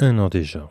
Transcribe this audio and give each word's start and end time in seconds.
un 0.00 0.18
an 0.18 0.28
déjà. 0.28 0.68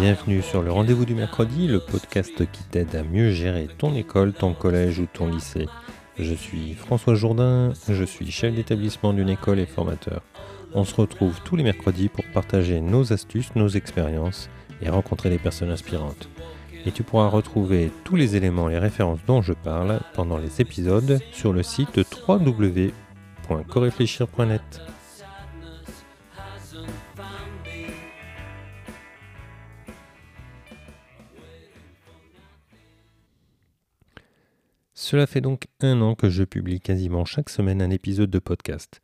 Bienvenue 0.00 0.42
sur 0.42 0.62
le 0.62 0.72
rendez-vous 0.72 1.04
du 1.04 1.14
mercredi, 1.14 1.68
le 1.68 1.78
podcast 1.78 2.50
qui 2.50 2.64
t'aide 2.64 2.94
à 2.96 3.02
mieux 3.02 3.30
gérer 3.30 3.68
ton 3.78 3.94
école, 3.94 4.32
ton 4.32 4.54
collège 4.54 4.98
ou 4.98 5.06
ton 5.12 5.28
lycée. 5.28 5.68
Je 6.18 6.34
suis 6.34 6.72
François 6.74 7.14
Jourdain, 7.14 7.72
je 7.88 8.04
suis 8.04 8.30
chef 8.30 8.54
d'établissement 8.54 9.12
d'une 9.12 9.28
école 9.28 9.60
et 9.60 9.66
formateur. 9.66 10.22
On 10.74 10.84
se 10.84 10.94
retrouve 10.94 11.40
tous 11.44 11.56
les 11.56 11.62
mercredis 11.62 12.08
pour 12.08 12.24
partager 12.32 12.80
nos 12.80 13.12
astuces, 13.12 13.54
nos 13.54 13.68
expériences 13.68 14.48
et 14.80 14.88
rencontrer 14.88 15.28
des 15.28 15.38
personnes 15.38 15.70
inspirantes. 15.70 16.28
Et 16.84 16.90
tu 16.90 17.02
pourras 17.02 17.28
retrouver 17.28 17.90
tous 18.04 18.16
les 18.16 18.36
éléments 18.36 18.68
et 18.68 18.78
références 18.78 19.20
dont 19.26 19.42
je 19.42 19.52
parle 19.52 20.00
pendant 20.14 20.38
les 20.38 20.60
épisodes 20.60 21.20
sur 21.30 21.52
le 21.52 21.62
site 21.62 22.00
www.coréfléchir.net. 22.28 24.82
Cela 35.12 35.26
fait 35.26 35.42
donc 35.42 35.66
un 35.80 36.00
an 36.00 36.14
que 36.14 36.30
je 36.30 36.42
publie 36.42 36.80
quasiment 36.80 37.26
chaque 37.26 37.50
semaine 37.50 37.82
un 37.82 37.90
épisode 37.90 38.30
de 38.30 38.38
podcast. 38.38 39.02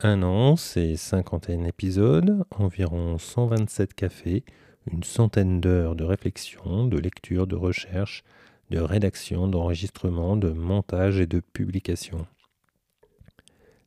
Un 0.00 0.22
an, 0.22 0.54
c'est 0.54 0.96
51 0.96 1.64
épisodes, 1.64 2.44
environ 2.50 3.18
127 3.18 3.94
cafés, 3.94 4.44
une 4.86 5.02
centaine 5.02 5.60
d'heures 5.60 5.94
de 5.94 6.04
réflexion, 6.04 6.86
de 6.86 6.98
lecture, 6.98 7.46
de 7.46 7.56
recherche, 7.56 8.24
de 8.70 8.78
rédaction, 8.78 9.48
d'enregistrement, 9.48 10.36
de 10.36 10.50
montage 10.50 11.20
et 11.20 11.26
de 11.26 11.40
publication. 11.40 12.26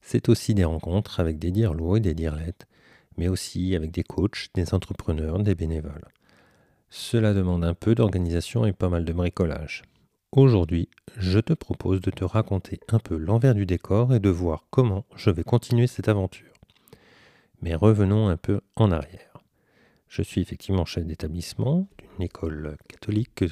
C'est 0.01 0.29
aussi 0.29 0.53
des 0.53 0.65
rencontres 0.65 1.19
avec 1.19 1.39
des 1.39 1.51
dirlots 1.51 1.95
et 1.95 2.01
des 2.01 2.13
dirlettes, 2.13 2.67
mais 3.17 3.29
aussi 3.29 3.75
avec 3.75 3.91
des 3.91 4.03
coachs, 4.03 4.49
des 4.53 4.73
entrepreneurs, 4.73 5.39
des 5.39 5.55
bénévoles. 5.55 6.07
Cela 6.89 7.33
demande 7.33 7.63
un 7.63 7.73
peu 7.73 7.95
d'organisation 7.95 8.65
et 8.65 8.73
pas 8.73 8.89
mal 8.89 9.05
de 9.05 9.13
bricolage. 9.13 9.83
Aujourd'hui, 10.31 10.89
je 11.17 11.39
te 11.39 11.53
propose 11.53 12.01
de 12.01 12.11
te 12.11 12.23
raconter 12.23 12.79
un 12.89 12.99
peu 12.99 13.15
l'envers 13.15 13.55
du 13.55 13.65
décor 13.65 14.13
et 14.13 14.19
de 14.19 14.29
voir 14.29 14.65
comment 14.69 15.05
je 15.15 15.29
vais 15.29 15.43
continuer 15.43 15.87
cette 15.87 16.09
aventure. 16.09 16.53
Mais 17.61 17.75
revenons 17.75 18.27
un 18.27 18.37
peu 18.37 18.61
en 18.75 18.91
arrière. 18.91 19.32
Je 20.13 20.21
suis 20.21 20.41
effectivement 20.41 20.85
chef 20.85 21.07
d'établissement 21.07 21.87
d'une 21.97 22.25
école 22.25 22.77
catholique 22.87 23.45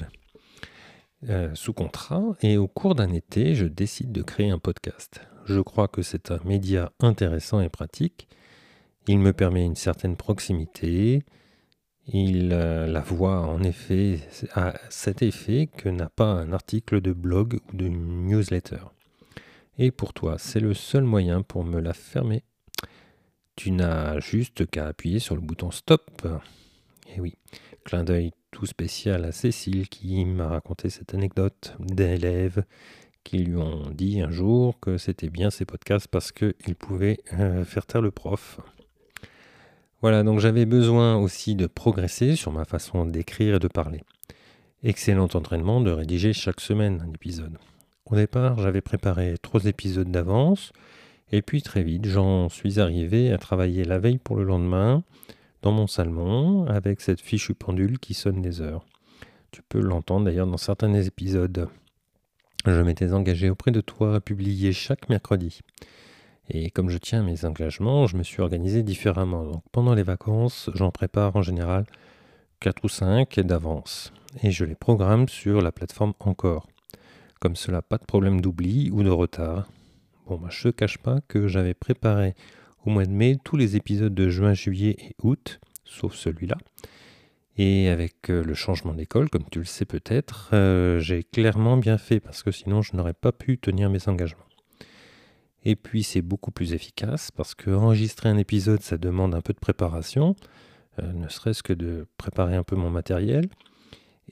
euh, 1.28 1.52
sous 1.56 1.72
contrat 1.72 2.36
et 2.40 2.56
au 2.56 2.68
cours 2.68 2.94
d'un 2.94 3.10
été, 3.10 3.56
je 3.56 3.66
décide 3.66 4.12
de 4.12 4.22
créer 4.22 4.50
un 4.50 4.60
podcast. 4.60 5.22
Je 5.44 5.58
crois 5.60 5.88
que 5.88 6.02
c'est 6.02 6.30
un 6.30 6.38
média 6.44 6.92
intéressant 7.00 7.60
et 7.60 7.68
pratique. 7.68 8.28
Il 9.08 9.18
me 9.18 9.32
permet 9.32 9.64
une 9.64 9.74
certaine 9.74 10.14
proximité, 10.14 11.24
il, 12.06 12.52
euh, 12.52 12.86
la 12.86 13.00
voix, 13.00 13.40
en 13.40 13.64
effet, 13.64 14.20
a 14.54 14.74
cet 14.88 15.22
effet 15.22 15.68
que 15.76 15.88
n'a 15.88 16.10
pas 16.10 16.30
un 16.30 16.52
article 16.52 17.00
de 17.00 17.12
blog 17.12 17.58
ou 17.72 17.76
de 17.76 17.88
newsletter. 17.88 18.84
Et 19.78 19.90
pour 19.90 20.12
toi, 20.12 20.36
c'est 20.38 20.60
le 20.60 20.74
seul 20.74 21.02
moyen 21.02 21.42
pour 21.42 21.64
me 21.64 21.80
la 21.80 21.92
fermer. 21.92 22.44
Tu 23.56 23.70
n'as 23.70 24.18
juste 24.20 24.66
qu'à 24.66 24.86
appuyer 24.86 25.18
sur 25.18 25.34
le 25.34 25.40
bouton 25.40 25.70
stop. 25.70 26.26
Et 27.14 27.20
oui, 27.20 27.34
clin 27.84 28.04
d'œil 28.04 28.32
tout 28.50 28.66
spécial 28.66 29.24
à 29.24 29.32
Cécile 29.32 29.88
qui 29.88 30.24
m'a 30.24 30.48
raconté 30.48 30.90
cette 30.90 31.14
anecdote 31.14 31.74
d'élèves 31.78 32.64
qui 33.24 33.38
lui 33.38 33.56
ont 33.56 33.90
dit 33.90 34.20
un 34.20 34.30
jour 34.30 34.78
que 34.80 34.98
c'était 34.98 35.30
bien 35.30 35.50
ces 35.50 35.64
podcasts 35.64 36.08
parce 36.08 36.32
qu'ils 36.32 36.74
pouvaient 36.78 37.20
euh, 37.34 37.64
faire 37.64 37.86
taire 37.86 38.02
le 38.02 38.10
prof. 38.10 38.60
Voilà, 40.00 40.24
donc 40.24 40.40
j'avais 40.40 40.66
besoin 40.66 41.16
aussi 41.16 41.54
de 41.54 41.66
progresser 41.66 42.34
sur 42.34 42.50
ma 42.50 42.64
façon 42.64 43.04
d'écrire 43.06 43.56
et 43.56 43.58
de 43.60 43.68
parler. 43.68 44.00
Excellent 44.82 45.28
entraînement 45.34 45.80
de 45.80 45.92
rédiger 45.92 46.32
chaque 46.32 46.60
semaine 46.60 47.04
un 47.06 47.12
épisode. 47.12 47.56
Au 48.06 48.16
départ, 48.16 48.58
j'avais 48.58 48.80
préparé 48.80 49.36
trois 49.40 49.64
épisodes 49.66 50.10
d'avance, 50.10 50.72
et 51.32 51.42
puis 51.42 51.62
très 51.62 51.82
vite, 51.82 52.06
j'en 52.06 52.48
suis 52.48 52.78
arrivé 52.78 53.32
à 53.32 53.38
travailler 53.38 53.84
la 53.84 53.98
veille 53.98 54.18
pour 54.18 54.36
le 54.36 54.44
lendemain, 54.44 55.02
dans 55.62 55.72
mon 55.72 55.86
salon, 55.86 56.66
avec 56.66 57.00
cette 57.00 57.20
fichue 57.20 57.54
pendule 57.54 57.98
qui 57.98 58.14
sonne 58.14 58.42
des 58.42 58.60
heures. 58.60 58.84
Tu 59.50 59.62
peux 59.68 59.80
l'entendre 59.80 60.26
d'ailleurs 60.26 60.46
dans 60.46 60.56
certains 60.56 60.92
épisodes. 60.94 61.68
Je 62.66 62.80
m'étais 62.80 63.12
engagé 63.12 63.50
auprès 63.50 63.70
de 63.70 63.80
toi 63.80 64.16
à 64.16 64.20
publier 64.20 64.72
chaque 64.72 65.08
mercredi. 65.08 65.60
Et 66.48 66.70
comme 66.70 66.90
je 66.90 66.98
tiens 66.98 67.22
mes 67.22 67.44
engagements, 67.44 68.06
je 68.06 68.16
me 68.16 68.22
suis 68.22 68.42
organisé 68.42 68.82
différemment. 68.82 69.44
Donc 69.44 69.62
pendant 69.72 69.94
les 69.94 70.02
vacances, 70.02 70.70
j'en 70.74 70.90
prépare 70.90 71.34
en 71.36 71.42
général 71.42 71.86
4 72.60 72.84
ou 72.84 72.88
5 72.88 73.40
d'avance. 73.40 74.12
Et 74.42 74.50
je 74.50 74.64
les 74.64 74.74
programme 74.74 75.28
sur 75.28 75.60
la 75.60 75.72
plateforme 75.72 76.14
Encore. 76.20 76.68
Comme 77.40 77.56
cela, 77.56 77.82
pas 77.82 77.98
de 77.98 78.04
problème 78.04 78.40
d'oubli 78.40 78.90
ou 78.90 79.02
de 79.02 79.10
retard. 79.10 79.66
Bon, 80.26 80.40
je 80.48 80.68
ne 80.68 80.72
cache 80.72 80.98
pas 80.98 81.20
que 81.26 81.48
j'avais 81.48 81.74
préparé 81.74 82.34
au 82.84 82.90
mois 82.90 83.04
de 83.04 83.10
mai 83.10 83.36
tous 83.42 83.56
les 83.56 83.76
épisodes 83.76 84.14
de 84.14 84.28
juin, 84.28 84.54
juillet 84.54 84.96
et 84.98 85.14
août, 85.22 85.60
sauf 85.84 86.14
celui-là. 86.14 86.56
Et 87.58 87.88
avec 87.88 88.30
euh, 88.30 88.42
le 88.42 88.54
changement 88.54 88.94
d'école, 88.94 89.28
comme 89.28 89.44
tu 89.50 89.58
le 89.58 89.64
sais 89.64 89.84
peut-être, 89.84 90.50
euh, 90.52 91.00
j'ai 91.00 91.22
clairement 91.22 91.76
bien 91.76 91.98
fait 91.98 92.18
parce 92.20 92.42
que 92.42 92.50
sinon 92.50 92.82
je 92.82 92.96
n'aurais 92.96 93.12
pas 93.14 93.32
pu 93.32 93.58
tenir 93.58 93.90
mes 93.90 94.08
engagements. 94.08 94.46
Et 95.64 95.76
puis 95.76 96.02
c'est 96.02 96.22
beaucoup 96.22 96.50
plus 96.50 96.72
efficace 96.72 97.30
parce 97.30 97.54
que 97.54 97.70
enregistrer 97.70 98.28
un 98.28 98.38
épisode, 98.38 98.80
ça 98.80 98.96
demande 98.96 99.34
un 99.34 99.40
peu 99.40 99.52
de 99.52 99.58
préparation, 99.58 100.34
euh, 100.98 101.12
ne 101.12 101.28
serait-ce 101.28 101.62
que 101.62 101.72
de 101.72 102.06
préparer 102.16 102.56
un 102.56 102.64
peu 102.64 102.76
mon 102.76 102.90
matériel. 102.90 103.48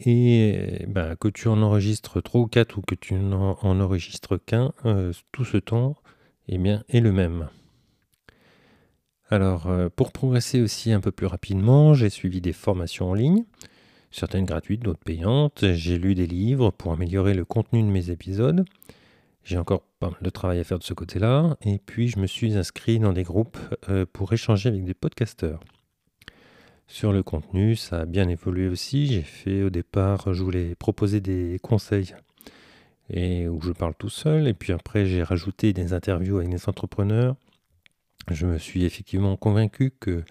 Et 0.02 0.86
ben, 0.88 1.14
que 1.16 1.28
tu 1.28 1.48
en 1.48 1.60
enregistres 1.62 2.22
3 2.22 2.40
ou 2.40 2.46
4 2.46 2.78
ou 2.78 2.80
que 2.80 2.94
tu 2.94 3.14
n'en 3.14 3.58
enregistres 3.62 4.42
qu'un, 4.42 4.72
euh, 4.86 5.12
tout 5.30 5.44
ce 5.44 5.58
temps 5.58 5.96
eh 6.48 6.58
bien, 6.58 6.82
est 6.88 7.00
le 7.00 7.12
même. 7.12 7.48
Alors, 9.28 9.68
euh, 9.68 9.88
pour 9.94 10.10
progresser 10.10 10.60
aussi 10.60 10.92
un 10.92 11.00
peu 11.00 11.12
plus 11.12 11.26
rapidement, 11.26 11.94
j'ai 11.94 12.10
suivi 12.10 12.40
des 12.40 12.52
formations 12.52 13.10
en 13.10 13.14
ligne, 13.14 13.44
certaines 14.10 14.46
gratuites, 14.46 14.82
d'autres 14.82 15.04
payantes. 15.04 15.64
J'ai 15.74 15.98
lu 15.98 16.14
des 16.14 16.26
livres 16.26 16.70
pour 16.70 16.92
améliorer 16.92 17.34
le 17.34 17.44
contenu 17.44 17.82
de 17.82 17.88
mes 17.88 18.10
épisodes. 18.10 18.64
J'ai 19.44 19.58
encore 19.58 19.82
pas 20.00 20.08
mal 20.08 20.18
de 20.22 20.30
travail 20.30 20.58
à 20.58 20.64
faire 20.64 20.78
de 20.78 20.84
ce 20.84 20.94
côté-là. 20.94 21.56
Et 21.62 21.78
puis, 21.78 22.08
je 22.08 22.18
me 22.18 22.26
suis 22.26 22.56
inscrit 22.56 22.98
dans 22.98 23.12
des 23.12 23.22
groupes 23.22 23.58
euh, 23.88 24.06
pour 24.10 24.32
échanger 24.32 24.70
avec 24.70 24.84
des 24.84 24.94
podcasteurs. 24.94 25.60
Sur 26.90 27.12
le 27.12 27.22
contenu, 27.22 27.76
ça 27.76 28.00
a 28.00 28.04
bien 28.04 28.28
évolué 28.28 28.66
aussi. 28.66 29.06
J'ai 29.06 29.22
fait 29.22 29.62
au 29.62 29.70
départ, 29.70 30.34
je 30.34 30.42
voulais 30.42 30.74
proposer 30.74 31.20
des 31.20 31.60
conseils 31.62 32.16
et 33.08 33.46
où 33.46 33.60
je 33.62 33.70
parle 33.70 33.94
tout 33.94 34.08
seul. 34.08 34.48
Et 34.48 34.54
puis 34.54 34.72
après, 34.72 35.06
j'ai 35.06 35.22
rajouté 35.22 35.72
des 35.72 35.92
interviews 35.92 36.38
avec 36.38 36.50
des 36.50 36.68
entrepreneurs. 36.68 37.36
Je 38.28 38.44
me 38.44 38.58
suis 38.58 38.84
effectivement 38.84 39.36
convaincu 39.36 39.92
que 40.00 40.24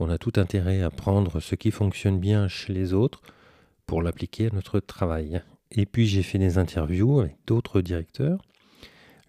on 0.00 0.10
a 0.10 0.18
tout 0.18 0.32
intérêt 0.34 0.82
à 0.82 0.90
prendre 0.90 1.38
ce 1.38 1.54
qui 1.54 1.70
fonctionne 1.70 2.18
bien 2.18 2.48
chez 2.48 2.72
les 2.72 2.92
autres 2.92 3.22
pour 3.86 4.02
l'appliquer 4.02 4.48
à 4.48 4.54
notre 4.54 4.80
travail. 4.80 5.42
Et 5.70 5.86
puis 5.86 6.06
j'ai 6.06 6.24
fait 6.24 6.38
des 6.38 6.58
interviews 6.58 7.20
avec 7.20 7.36
d'autres 7.46 7.80
directeurs 7.80 8.42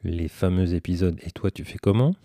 les 0.03 0.27
fameux 0.27 0.73
épisodes 0.73 1.19
Et 1.21 1.29
toi 1.29 1.51
tu 1.51 1.63
fais 1.63 1.77
comment? 1.77 2.15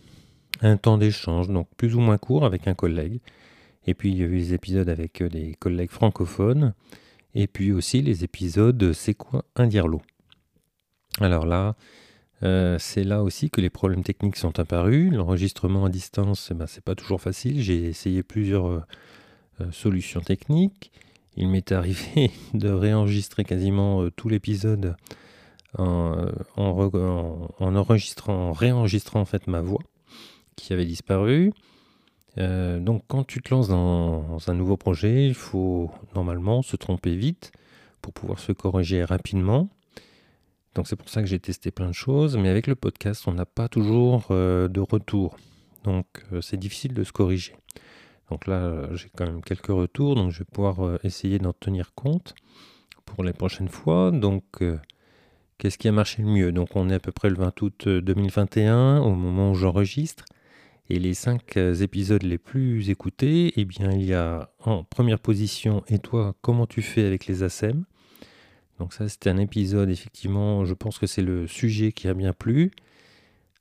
Un 0.63 0.79
temps 0.79 0.97
d'échange, 0.97 1.49
donc 1.49 1.69
plus 1.77 1.95
ou 1.95 2.01
moins 2.01 2.17
court 2.17 2.47
avec 2.47 2.67
un 2.67 2.75
collègue. 2.75 3.21
Et 3.87 3.95
puis 3.95 4.11
il 4.11 4.19
y 4.19 4.23
a 4.23 4.27
eu 4.27 4.37
les 4.37 4.55
épisodes 4.55 4.89
avec 4.89 5.23
euh, 5.23 5.29
des 5.29 5.55
collègues 5.55 5.91
francophones. 5.91 6.75
Et 7.35 7.47
puis 7.47 7.73
aussi 7.73 8.03
les 8.03 8.25
épisodes 8.25 8.93
C'est 8.93 9.15
quoi 9.15 9.45
un 9.55 9.67
dirlo? 9.67 10.03
Alors 11.21 11.47
là, 11.47 11.77
euh, 12.43 12.79
c'est 12.79 13.05
là 13.05 13.23
aussi 13.23 13.51
que 13.51 13.61
les 13.61 13.71
problèmes 13.71 14.03
techniques 14.03 14.37
sont 14.37 14.59
apparus. 14.59 15.13
L'enregistrement 15.13 15.85
à 15.85 15.89
distance, 15.89 16.49
eh 16.51 16.55
ben, 16.55 16.67
c'est 16.67 16.85
pas 16.85 16.95
toujours 16.95 17.21
facile. 17.21 17.63
J'ai 17.63 17.85
essayé 17.85 18.23
plusieurs 18.23 18.67
euh, 18.67 19.71
solutions 19.71 20.21
techniques. 20.21 20.93
Il 21.37 21.49
m'est 21.49 21.73
arrivé 21.73 22.31
de 22.55 22.69
réenregistrer 22.69 23.45
quasiment 23.45 24.09
tout 24.11 24.29
l'épisode 24.29 24.97
en, 25.79 26.33
enregistrant, 26.57 28.49
en 28.49 28.53
réenregistrant 28.53 29.25
ma 29.47 29.61
voix 29.61 29.83
qui 30.57 30.73
avait 30.73 30.87
disparu. 30.87 31.53
Euh, 32.39 32.79
donc 32.79 33.05
quand 33.09 33.25
tu 33.25 33.41
te 33.41 33.55
lances 33.55 33.69
dans, 33.69 34.39
un 34.47 34.55
nouveau 34.55 34.77
projet, 34.77 35.27
il 35.27 35.35
faut 35.35 35.91
normalement 36.15 36.63
se 36.63 36.77
tromper 36.77 37.17
vite 37.17 37.53
pour 38.03 38.13
pouvoir 38.13 38.39
se 38.39 38.53
corriger 38.53 39.05
rapidement. 39.05 39.69
Donc 40.75 40.87
c'est 40.87 40.97
pour 40.97 41.09
ça 41.09 41.23
que 41.23 41.27
j'ai 41.27 41.39
testé 41.39 41.71
plein 41.71 41.89
de 41.89 41.95
choses, 41.95 42.37
mais 42.37 42.49
avec 42.49 42.67
le 42.67 42.75
podcast, 42.75 43.27
on 43.27 43.33
n'a 43.33 43.47
pas 43.47 43.69
toujours 43.69 44.27
euh, 44.31 44.69
de 44.69 44.81
retour. 44.81 45.37
Donc 45.85 46.07
euh, 46.33 46.41
c'est 46.41 46.59
difficile 46.59 46.93
de 46.93 47.05
se 47.05 47.13
corriger. 47.13 47.55
Donc 48.31 48.47
là, 48.49 48.93
j'ai 48.95 49.09
quand 49.17 49.25
même 49.25 49.41
quelques 49.41 49.67
retours, 49.69 50.17
donc 50.17 50.33
je 50.33 50.41
vais 50.41 50.45
pouvoir 50.45 50.99
essayer 51.05 51.39
d'en 51.39 51.53
tenir 51.53 51.95
compte 51.95 52.35
pour 53.05 53.23
les 53.23 53.33
prochaines 53.33 53.69
fois. 53.69 54.11
Donc 54.11 54.61
Qu'est-ce 55.59 55.79
qui 55.79 55.89
a 55.89 55.93
marché 55.93 56.23
le 56.23 56.29
mieux? 56.29 56.53
Donc 56.53 56.77
on 56.77 56.91
est 56.91 56.95
à 56.95 56.99
peu 56.99 57.13
près 57.13 57.31
le 57.31 57.37
20 57.37 57.63
août 57.63 57.89
2021 57.89 58.99
au 58.99 59.15
moment 59.15 59.53
où 59.53 59.55
j'enregistre. 59.55 60.25
Et 60.89 60.99
les 60.99 61.15
cinq 61.15 61.57
épisodes 61.57 62.23
les 62.23 62.39
plus 62.39 62.91
écoutés, 62.91 63.53
eh 63.57 63.65
bien 63.65 63.91
il 63.91 64.05
y 64.05 64.15
a 64.15 64.51
en 64.61 64.85
première 64.85 65.19
position 65.19 65.83
Et 65.89 65.99
toi, 65.99 66.37
comment 66.43 66.67
tu 66.67 66.81
fais 66.83 67.05
avec 67.05 67.27
les 67.27 67.43
ASEM 67.43 67.85
Donc 68.79 68.93
ça 68.93 69.09
c'était 69.09 69.31
un 69.31 69.39
épisode 69.39 69.91
effectivement, 69.91 70.65
je 70.65 70.75
pense 70.75 70.99
que 70.99 71.07
c'est 71.07 71.23
le 71.23 71.49
sujet 71.49 71.93
qui 71.93 72.07
a 72.07 72.15
bien 72.15 72.33
plu. 72.33 72.71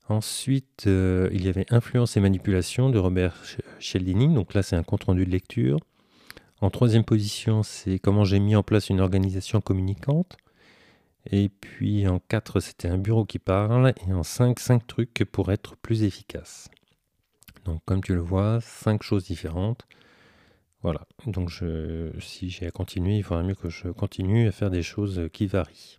Ensuite, 0.08 0.84
euh, 0.86 1.28
il 1.32 1.44
y 1.44 1.48
avait 1.48 1.66
Influence 1.70 2.16
et 2.16 2.20
manipulation 2.20 2.90
de 2.90 2.98
Robert 2.98 3.42
Cialdini. 3.80 4.32
Donc 4.32 4.54
là, 4.54 4.62
c'est 4.62 4.76
un 4.76 4.84
compte-rendu 4.84 5.26
de 5.26 5.30
lecture. 5.30 5.80
En 6.60 6.70
troisième 6.70 7.04
position, 7.04 7.62
c'est 7.62 7.98
comment 7.98 8.24
j'ai 8.24 8.38
mis 8.38 8.54
en 8.54 8.62
place 8.62 8.88
une 8.88 9.00
organisation 9.00 9.60
communicante. 9.60 10.36
Et 11.32 11.48
puis 11.48 12.06
en 12.06 12.20
quatre, 12.20 12.60
c'était 12.60 12.88
un 12.88 12.98
bureau 12.98 13.24
qui 13.24 13.40
parle. 13.40 13.94
Et 14.08 14.12
en 14.12 14.22
cinq, 14.22 14.60
cinq 14.60 14.86
trucs 14.86 15.24
pour 15.32 15.50
être 15.50 15.76
plus 15.76 16.04
efficace. 16.04 16.70
Donc 17.66 17.82
comme 17.84 18.02
tu 18.02 18.14
le 18.14 18.20
vois, 18.20 18.60
cinq 18.62 19.02
choses 19.02 19.24
différentes. 19.24 19.86
Voilà. 20.82 21.06
Donc 21.26 21.50
si 22.20 22.48
j'ai 22.48 22.66
à 22.66 22.70
continuer, 22.70 23.16
il 23.16 23.22
faudrait 23.22 23.44
mieux 23.44 23.54
que 23.54 23.68
je 23.68 23.88
continue 23.88 24.46
à 24.46 24.52
faire 24.52 24.70
des 24.70 24.82
choses 24.82 25.28
qui 25.32 25.46
varient. 25.46 25.98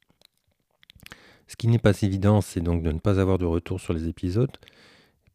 Ce 1.47 1.55
qui 1.55 1.67
n'est 1.67 1.79
pas 1.79 2.01
évident, 2.01 2.41
c'est 2.41 2.61
donc 2.61 2.83
de 2.83 2.91
ne 2.91 2.99
pas 2.99 3.19
avoir 3.19 3.37
de 3.37 3.45
retour 3.45 3.79
sur 3.79 3.93
les 3.93 4.07
épisodes, 4.07 4.51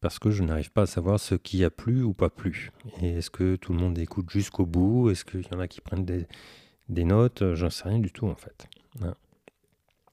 parce 0.01 0.19
que 0.19 0.31
je 0.31 0.43
n'arrive 0.43 0.71
pas 0.71 0.83
à 0.83 0.87
savoir 0.87 1.21
ce 1.21 1.35
qui 1.35 1.65
a 1.65 1.71
plu 1.71 2.03
ou 2.03 2.13
pas 2.13 2.31
plu. 2.31 2.71
Et 3.01 3.11
est-ce 3.19 3.31
que 3.31 3.57
tout 3.57 3.73
le 3.73 3.79
monde 3.79 3.99
écoute 3.99 4.31
jusqu'au 4.31 4.67
bout? 4.67 5.11
Est-ce 5.11 5.25
qu'il 5.25 5.43
y 5.43 5.55
en 5.55 5.61
a 5.61 5.69
qui 5.69 5.81
prennent 5.81 6.05
des, 6.05 7.05
notes? 7.05 7.55
J'en 7.55 7.71
sais 7.71 7.89
rien 7.89 7.99
du 7.99 8.11
tout 8.11 8.27
en 8.27 8.35
fait. 8.35 8.69
Hein. 9.03 9.15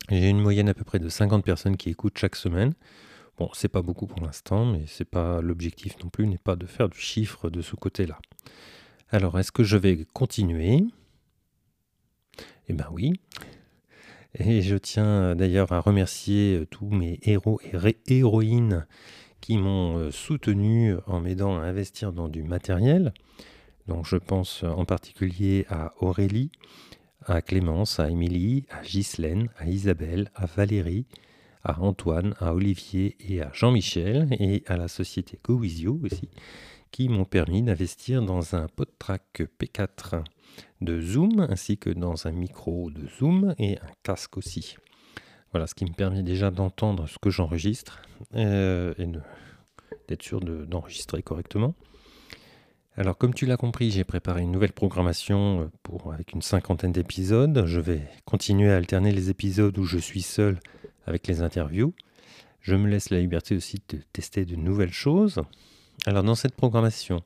J'ai 0.09 0.29
une 0.29 0.41
moyenne 0.41 0.69
à 0.69 0.73
peu 0.73 0.83
près 0.83 0.99
de 0.99 1.09
50 1.09 1.43
personnes 1.43 1.77
qui 1.77 1.89
écoutent 1.89 2.17
chaque 2.17 2.35
semaine. 2.35 2.73
Bon, 3.39 3.49
c'est 3.53 3.69
pas 3.69 3.81
beaucoup 3.81 4.05
pour 4.05 4.19
l'instant, 4.19 4.65
mais 4.65 4.83
c'est 4.85 5.09
pas 5.09 5.41
l'objectif 5.41 5.95
non 6.03 6.09
plus, 6.09 6.27
n'est 6.27 6.37
pas 6.37 6.57
de 6.57 6.65
faire 6.65 6.89
du 6.89 6.99
chiffre 6.99 7.49
de 7.49 7.61
ce 7.61 7.77
côté-là. 7.77 8.19
Alors, 9.11 9.39
est-ce 9.39 9.53
que 9.53 9.63
je 9.63 9.77
vais 9.77 10.05
continuer? 10.11 10.83
Eh 12.67 12.73
bien 12.73 12.87
oui, 12.91 13.13
et 14.35 14.61
je 14.61 14.75
tiens 14.75 15.37
d'ailleurs 15.37 15.71
à 15.71 15.79
remercier 15.79 16.57
euh, 16.57 16.65
tous 16.65 16.89
mes 16.89 17.17
héros 17.23 17.61
et 17.63 17.95
héroïnes 18.07 18.85
qui 19.39 19.57
m'ont 19.57 19.97
euh, 19.97 20.11
soutenu 20.11 20.95
en 21.07 21.21
m'aidant 21.21 21.57
à 21.57 21.63
investir 21.63 22.11
dans 22.11 22.27
du 22.27 22.43
matériel. 22.43 23.13
Donc 23.87 24.05
je 24.05 24.17
pense 24.17 24.63
en 24.63 24.83
particulier 24.83 25.65
à 25.69 25.93
Aurélie, 26.01 26.51
à 27.25 27.41
Clémence, 27.41 28.01
à 28.01 28.09
Émilie, 28.09 28.65
à 28.69 28.83
Ghislaine, 28.83 29.49
à 29.57 29.65
Isabelle, 29.65 30.29
à 30.35 30.45
Valérie, 30.45 31.05
à 31.63 31.81
Antoine, 31.81 32.35
à 32.39 32.53
Olivier 32.53 33.15
et 33.19 33.41
à 33.41 33.51
Jean-Michel 33.53 34.27
et 34.31 34.63
à 34.67 34.77
la 34.77 34.87
société 34.87 35.39
GoWizio 35.43 35.99
aussi 36.03 36.29
qui 36.91 37.09
m'ont 37.09 37.25
permis 37.25 37.61
d'investir 37.61 38.21
dans 38.21 38.55
un 38.55 38.67
PodTrack 38.67 39.43
P4 39.59 40.23
de 40.81 41.01
Zoom, 41.01 41.45
ainsi 41.49 41.77
que 41.77 41.89
dans 41.89 42.27
un 42.27 42.31
micro 42.31 42.89
de 42.89 43.07
Zoom 43.07 43.53
et 43.57 43.77
un 43.77 43.91
casque 44.03 44.37
aussi. 44.37 44.75
Voilà, 45.51 45.67
ce 45.67 45.75
qui 45.75 45.85
me 45.85 45.93
permet 45.93 46.23
déjà 46.23 46.51
d'entendre 46.51 47.07
ce 47.07 47.17
que 47.19 47.29
j'enregistre 47.29 48.01
euh, 48.35 48.93
et 48.97 49.07
d'être 50.07 50.23
sûr 50.23 50.39
d'enregistrer 50.39 51.23
correctement. 51.23 51.75
Alors, 52.97 53.17
comme 53.17 53.33
tu 53.33 53.45
l'as 53.45 53.57
compris, 53.57 53.91
j'ai 53.91 54.03
préparé 54.03 54.41
une 54.41 54.51
nouvelle 54.51 54.73
programmation 54.73 55.61
euh, 55.61 56.11
avec 56.11 56.33
une 56.33 56.41
cinquantaine 56.41 56.91
d'épisodes. 56.91 57.63
Je 57.65 57.79
vais 57.79 58.01
continuer 58.25 58.71
à 58.71 58.77
alterner 58.77 59.11
les 59.11 59.29
épisodes 59.29 59.77
où 59.77 59.85
je 59.85 59.97
suis 59.97 60.21
seul 60.21 60.59
avec 61.05 61.27
les 61.27 61.41
interviews. 61.41 61.93
Je 62.61 62.75
me 62.75 62.89
laisse 62.89 63.09
la 63.09 63.19
liberté 63.19 63.55
aussi 63.55 63.81
de 63.89 63.99
tester 64.11 64.43
de 64.45 64.55
nouvelles 64.55 64.91
choses. 64.91 65.41
Alors, 66.05 66.23
dans 66.23 66.35
cette 66.35 66.55
programmation, 66.55 67.23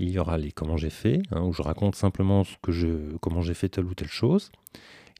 il 0.00 0.10
y 0.10 0.18
aura 0.18 0.38
les 0.38 0.50
comment 0.50 0.78
j'ai 0.78 0.90
fait, 0.90 1.20
hein, 1.30 1.42
où 1.42 1.52
je 1.52 1.62
raconte 1.62 1.94
simplement 1.94 2.42
ce 2.42 2.54
que 2.62 2.72
je, 2.72 3.16
comment 3.20 3.42
j'ai 3.42 3.54
fait 3.54 3.68
telle 3.68 3.84
ou 3.84 3.94
telle 3.94 4.08
chose. 4.08 4.50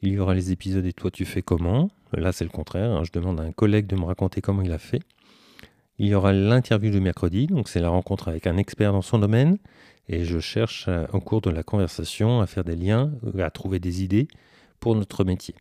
Il 0.02 0.12
y 0.12 0.18
aura 0.18 0.34
les 0.34 0.52
épisodes 0.52 0.86
et 0.86 0.94
toi 0.94 1.10
tu 1.10 1.26
fais 1.26 1.42
comment? 1.42 1.90
Là 2.14 2.32
c'est 2.32 2.44
le 2.44 2.50
contraire, 2.50 2.90
hein, 2.90 3.02
je 3.04 3.12
demande 3.12 3.38
à 3.40 3.42
un 3.42 3.52
collègue 3.52 3.86
de 3.86 3.96
me 3.96 4.04
raconter 4.04 4.40
comment 4.40 4.62
il 4.62 4.72
a 4.72 4.78
fait. 4.78 5.02
Il 6.02 6.06
y 6.06 6.14
aura 6.14 6.32
l'interview 6.32 6.90
du 6.90 6.98
mercredi, 6.98 7.46
donc 7.46 7.68
c'est 7.68 7.78
la 7.78 7.90
rencontre 7.90 8.28
avec 8.28 8.46
un 8.46 8.56
expert 8.56 8.92
dans 8.92 9.02
son 9.02 9.18
domaine. 9.18 9.58
Et 10.08 10.24
je 10.24 10.38
cherche 10.38 10.86
euh, 10.88 11.04
au 11.12 11.20
cours 11.20 11.42
de 11.42 11.50
la 11.50 11.62
conversation 11.62 12.40
à 12.40 12.46
faire 12.46 12.64
des 12.64 12.74
liens, 12.74 13.12
euh, 13.36 13.44
à 13.44 13.50
trouver 13.50 13.80
des 13.80 14.02
idées 14.02 14.26
pour 14.80 14.94
notre 14.96 15.24
métier. 15.24 15.54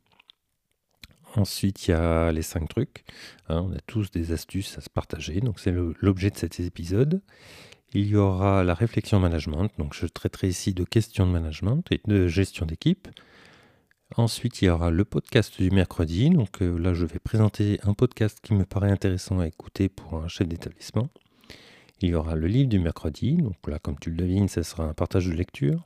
Ensuite, 1.35 1.85
il 1.85 1.91
y 1.91 1.93
a 1.93 2.31
les 2.31 2.41
cinq 2.41 2.69
trucs. 2.69 3.03
Hein, 3.49 3.65
on 3.67 3.73
a 3.73 3.81
tous 3.85 4.11
des 4.11 4.31
astuces 4.31 4.77
à 4.77 4.81
se 4.81 4.89
partager, 4.89 5.41
donc 5.41 5.59
c'est 5.59 5.73
l'objet 5.99 6.29
de 6.29 6.37
cet 6.37 6.57
épisode. 6.61 7.21
Il 7.93 8.07
y 8.07 8.15
aura 8.15 8.63
la 8.63 8.75
réflexion 8.75 9.19
management, 9.19 9.69
donc 9.77 9.93
je 9.93 10.05
traiterai 10.05 10.47
ici 10.47 10.73
de 10.73 10.85
questions 10.85 11.27
de 11.27 11.33
management 11.33 11.83
et 11.91 11.99
de 12.07 12.27
gestion 12.27 12.65
d'équipe. 12.65 13.09
Ensuite, 14.17 14.61
il 14.61 14.65
y 14.65 14.69
aura 14.69 14.89
le 14.89 15.05
podcast 15.05 15.61
du 15.61 15.69
mercredi, 15.69 16.31
donc 16.31 16.63
euh, 16.63 16.79
là 16.79 16.95
je 16.95 17.05
vais 17.05 17.19
présenter 17.19 17.79
un 17.83 17.93
podcast 17.93 18.39
qui 18.41 18.55
me 18.55 18.65
paraît 18.65 18.89
intéressant 18.89 19.39
à 19.39 19.47
écouter 19.47 19.87
pour 19.87 20.15
un 20.15 20.27
chef 20.27 20.47
d'établissement. 20.47 21.09
Il 22.01 22.09
y 22.09 22.15
aura 22.15 22.35
le 22.35 22.47
livre 22.47 22.69
du 22.69 22.79
mercredi, 22.79 23.33
donc 23.33 23.55
là 23.67 23.77
comme 23.77 23.99
tu 23.99 24.09
le 24.09 24.15
devines, 24.15 24.47
ce 24.47 24.63
sera 24.63 24.85
un 24.85 24.95
partage 24.95 25.27
de 25.27 25.33
lecture. 25.33 25.83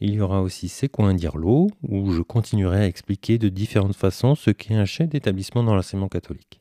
Il 0.00 0.12
y 0.12 0.20
aura 0.20 0.42
aussi 0.42 0.68
C'est 0.68 0.88
quoi 0.88 1.08
un 1.08 1.16
l'eau, 1.34 1.70
où 1.84 2.10
je 2.10 2.22
continuerai 2.22 2.78
à 2.78 2.86
expliquer 2.86 3.38
de 3.38 3.48
différentes 3.48 3.94
façons 3.94 4.34
ce 4.34 4.50
qu'est 4.50 4.74
un 4.74 4.84
chef 4.84 5.08
d'établissement 5.08 5.62
dans 5.62 5.76
l'enseignement 5.76 6.08
catholique. 6.08 6.58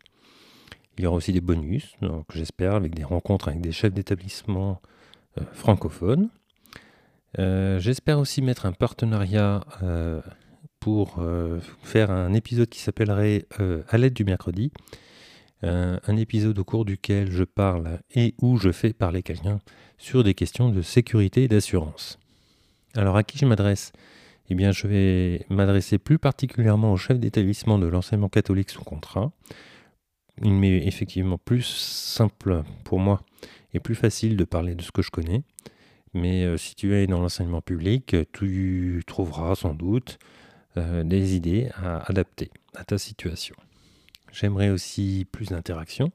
Il 1.00 1.04
y 1.04 1.08
aura 1.08 1.18
aussi 1.18 1.34
des 1.34 1.42
bonus, 1.42 1.96
donc 2.04 2.26
j'espère, 2.32 2.76
avec 2.76 2.94
des 2.94 3.04
rencontres 3.04 3.48
avec 3.48 3.62
des 3.62 3.72
chefs 3.72 3.94
d'établissement 3.94 4.80
euh, 5.40 5.44
francophones. 5.52 6.30
Euh, 7.40 7.80
j'espère 7.80 8.20
aussi 8.20 8.44
mettre 8.44 8.68
un 8.68 8.74
partenariat 8.74 9.62
euh, 10.88 11.60
pour 11.60 11.88
faire 11.88 12.12
un 12.12 12.34
épisode 12.34 12.70
qui 12.70 12.80
s'appellerait 12.80 13.46
À 13.90 13.98
l'aide 13.98 14.14
du 14.14 14.24
mercredi. 14.24 14.72
un 15.64 16.18
épisode 16.18 16.58
au 16.58 16.64
cours 16.64 16.86
duquel 16.86 17.32
je 17.32 17.44
parle 17.44 18.00
et 18.16 18.34
où 18.42 18.58
je 18.58 18.72
fais 18.72 18.94
parler 18.94 19.22
quelqu'un 19.22 19.60
sur 19.98 20.24
des 20.24 20.34
questions 20.34 20.70
de 20.70 20.82
sécurité 20.82 21.44
et 21.44 21.48
d'assurance. 21.48 22.18
Alors 22.96 23.16
à 23.16 23.24
qui 23.24 23.38
je 23.38 23.46
m'adresse? 23.46 23.92
Eh 24.50 24.56
bien 24.56 24.72
je 24.72 24.88
vais 24.88 25.46
m'adresser 25.50 26.00
plus 26.00 26.18
particulièrement 26.18 26.92
aux 26.92 26.98
chefs 26.98 27.20
d'établissement 27.20 27.78
de 27.78 27.88
l'enseignement 27.88 28.30
catholique 28.30 28.72
sous 28.72 28.84
contrat, 28.84 29.32
il 30.44 30.54
m'est 30.54 30.88
effectivement 30.88 31.38
plus 31.38 31.64
simple 31.64 32.64
pour 32.84 33.00
moi 33.00 33.22
et 33.74 33.80
plus 33.80 33.96
facile 33.96 34.36
de 34.36 34.44
parler 34.44 34.76
de 34.76 34.82
ce 34.82 34.92
que 34.92 35.02
je 35.02 35.12
connais. 35.12 35.44
Mais 36.14 36.44
euh, 36.44 36.58
si 36.58 36.76
tu 36.76 36.94
es 36.96 37.08
dans 37.08 37.22
l'enseignement 37.22 37.62
public, 37.62 38.16
tu 38.34 39.02
trouveras 39.06 39.56
sans 39.56 39.74
doute 39.74 40.20
euh, 40.78 41.04
des 41.04 41.36
idées 41.36 41.70
à 41.76 41.98
adapter 42.10 42.50
à 42.76 42.86
ta 42.86 42.98
situation. 42.98 43.56
J'aimerais 44.32 44.70
aussi 44.70 45.28
plus 45.30 45.50
d'interaction. 45.50 46.12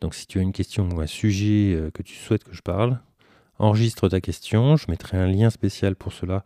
Donc 0.00 0.14
si 0.14 0.28
tu 0.28 0.38
as 0.38 0.42
une 0.42 0.52
question 0.52 0.88
ou 0.88 1.00
un 1.00 1.08
sujet 1.08 1.74
euh, 1.74 1.90
que 1.90 2.04
tu 2.04 2.14
souhaites 2.14 2.44
que 2.44 2.54
je 2.54 2.62
parle, 2.62 3.00
enregistre 3.58 4.08
ta 4.08 4.20
question. 4.20 4.76
Je 4.76 4.86
mettrai 4.88 5.16
un 5.16 5.26
lien 5.26 5.50
spécial 5.50 5.96
pour 5.96 6.12
cela 6.12 6.44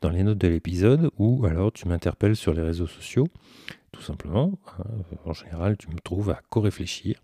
dans 0.00 0.10
les 0.10 0.22
notes 0.22 0.38
de 0.38 0.46
l'épisode 0.46 1.10
ou 1.18 1.44
alors 1.44 1.72
tu 1.72 1.88
m'interpelles 1.88 2.36
sur 2.36 2.54
les 2.54 2.62
réseaux 2.62 2.86
sociaux 2.86 3.26
tout 3.90 4.02
simplement. 4.02 4.52
Hein. 4.78 4.84
En 5.26 5.32
général, 5.32 5.76
tu 5.76 5.88
me 5.88 5.98
trouves 5.98 6.30
à 6.30 6.40
co-réfléchir. 6.48 7.16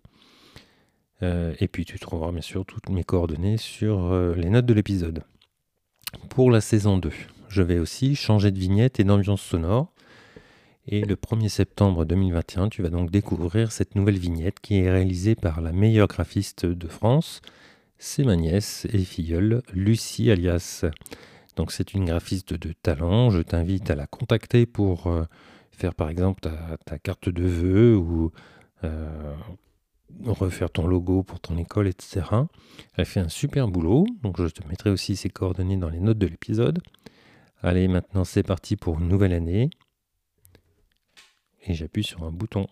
Euh, 1.23 1.55
et 1.61 1.67
puis 1.67 1.85
tu 1.85 1.99
trouveras 1.99 2.31
bien 2.31 2.43
sûr 2.43 2.67
toutes 2.67 2.91
mes 2.91 3.05
coordonnées 3.05 3.57
sur 3.57 4.13
les 4.35 4.51
notes 4.51 4.67
de 4.67 4.75
l'épisode. 4.75 5.23
Pour 6.29 6.51
la 6.51 6.61
saison 6.61 6.99
2, 6.99 7.11
je 7.49 7.63
vais 7.63 7.79
aussi 7.79 8.15
changer 8.15 8.51
de 8.51 8.59
vignette 8.59 9.01
et 9.01 9.05
d'ambiance 9.05 9.43
sonore. 9.43 9.93
Et 10.87 11.03
le 11.03 11.17
1er 11.17 11.49
septembre 11.49 12.07
2021, 12.07 12.71
tu 12.71 12.83
vas 12.83 12.89
donc 12.89 13.11
découvrir 13.11 13.73
cette 13.73 13.95
nouvelle 13.95 14.19
vignette 14.19 14.59
qui 14.61 14.79
est 14.79 14.91
réalisée 14.91 15.35
par 15.35 15.61
la 15.61 15.73
meilleure 15.73 16.09
graphiste 16.09 16.65
de 16.65 16.89
France. 16.89 17.43
C'est 17.99 18.25
ma 18.25 18.37
nièce 18.37 18.87
et 18.93 18.99
filleule, 18.99 19.63
Lucie 19.75 20.31
Alias. 20.31 20.87
Donc 21.57 21.73
c'est 21.73 21.93
une 21.93 22.07
graphiste 22.07 22.55
de 22.55 22.73
talent. 22.73 23.29
Je 23.29 23.41
t'invite 23.41 23.91
à 23.91 23.97
la 23.97 24.07
contacter 24.07 24.65
pour 24.65 25.09
euh, 25.09 25.25
faire 25.73 25.95
par 25.95 26.09
exemple 26.09 26.41
ta, 26.41 26.99
carte 26.99 27.29
de 27.29 27.43
vœux 27.43 27.97
ou 27.97 28.33
euh, 28.85 29.35
refaire 30.25 30.71
ton 30.71 30.87
logo 30.87 31.23
pour 31.23 31.41
ton 31.41 31.59
école, 31.59 31.89
etc. 31.89 32.25
Elle 32.95 33.05
fait 33.05 33.21
un 33.21 33.29
super 33.29 33.69
boulot, 33.69 34.07
donc 34.23 34.41
je 34.41 34.47
te 34.47 34.67
mettrai 34.69 34.91
aussi 34.91 35.17
ses 35.17 35.29
coordonnées 35.29 35.77
dans 35.77 35.91
les 35.91 36.01
notes 36.01 36.19
de 36.19 36.27
l'épisode. 36.27 36.81
Allez, 37.63 37.89
maintenant 37.89 38.25
c'est 38.25 38.45
parti 38.45 38.77
pour 38.77 39.01
une 39.01 39.09
nouvelle 39.09 39.33
année. 39.33 39.71
Et 41.67 41.75
j'appuie 41.75 42.05
sur 42.05 42.23
un 42.23 42.31
bouton. 42.31 42.69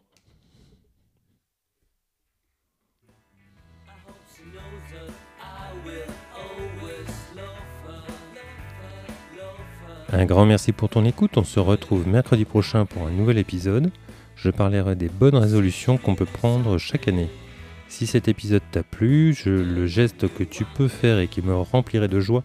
Un 10.12 10.24
grand 10.24 10.46
merci 10.46 10.72
pour 10.72 10.88
ton 10.88 11.04
écoute. 11.04 11.36
On 11.36 11.42
se 11.42 11.58
retrouve 11.58 12.06
mercredi 12.06 12.44
prochain 12.44 12.86
pour 12.86 13.06
un 13.06 13.10
nouvel 13.10 13.38
épisode. 13.38 13.90
je 14.36 14.50
parlerai 14.50 14.94
des 14.94 15.08
bonnes 15.08 15.36
résolutions 15.36 15.98
qu'on 15.98 16.14
peut 16.14 16.26
prendre 16.26 16.78
chaque 16.78 17.08
année. 17.08 17.28
Si 17.88 18.06
cet 18.06 18.28
épisode 18.28 18.62
t'a 18.70 18.84
plu, 18.84 19.36
le 19.46 19.86
geste 19.86 20.32
que 20.32 20.44
tu 20.44 20.64
peux 20.64 20.88
faire 20.88 21.18
et 21.18 21.26
qui 21.26 21.42
me 21.42 21.56
remplirait 21.56 22.08
de 22.08 22.20
joie, 22.20 22.44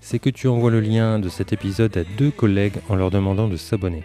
c'est 0.00 0.18
que 0.18 0.30
tu 0.30 0.48
envoies 0.48 0.70
le 0.70 0.80
lien 0.80 1.18
de 1.18 1.28
cet 1.28 1.52
épisode 1.52 1.96
à 1.96 2.04
deux 2.16 2.30
collègues 2.30 2.78
en 2.88 2.96
leur 2.96 3.10
demandant 3.10 3.48
de 3.48 3.56
s'abonner. 3.56 4.04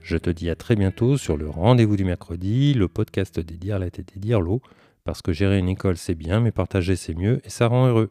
Je 0.00 0.16
te 0.16 0.30
dis 0.30 0.50
à 0.50 0.54
très 0.54 0.76
bientôt 0.76 1.16
sur 1.16 1.36
le 1.36 1.48
rendez-vous 1.48 1.96
du 1.96 2.04
mercredi, 2.04 2.74
le 2.74 2.88
podcast 2.88 3.38
des 3.38 3.56
Dirlettes 3.56 3.98
et 3.98 4.02
des 4.02 4.18
Dirlots, 4.18 4.62
parce 5.04 5.22
que 5.22 5.32
gérer 5.32 5.58
une 5.58 5.68
école 5.68 5.96
c'est 5.96 6.14
bien, 6.14 6.40
mais 6.40 6.52
partager 6.52 6.96
c'est 6.96 7.14
mieux 7.14 7.40
et 7.44 7.50
ça 7.50 7.68
rend 7.68 7.86
heureux. 7.86 8.10